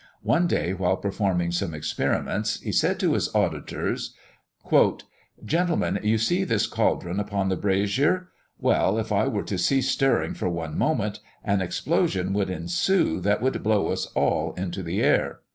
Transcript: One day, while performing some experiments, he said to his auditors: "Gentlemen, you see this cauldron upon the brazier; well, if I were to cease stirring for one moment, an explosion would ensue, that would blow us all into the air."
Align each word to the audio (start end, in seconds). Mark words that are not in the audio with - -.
One 0.23 0.47
day, 0.47 0.73
while 0.73 0.97
performing 0.97 1.51
some 1.51 1.75
experiments, 1.75 2.59
he 2.59 2.71
said 2.71 2.99
to 3.01 3.13
his 3.13 3.29
auditors: 3.35 4.15
"Gentlemen, 5.45 5.99
you 6.01 6.17
see 6.17 6.43
this 6.43 6.65
cauldron 6.65 7.19
upon 7.19 7.49
the 7.49 7.55
brazier; 7.55 8.29
well, 8.57 8.97
if 8.97 9.11
I 9.11 9.27
were 9.27 9.43
to 9.43 9.59
cease 9.59 9.91
stirring 9.91 10.33
for 10.33 10.49
one 10.49 10.75
moment, 10.75 11.19
an 11.43 11.61
explosion 11.61 12.33
would 12.33 12.49
ensue, 12.49 13.19
that 13.19 13.43
would 13.43 13.61
blow 13.61 13.89
us 13.89 14.07
all 14.15 14.53
into 14.55 14.81
the 14.81 15.03
air." 15.03 15.41